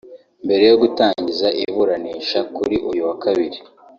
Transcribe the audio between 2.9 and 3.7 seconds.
wa kabiri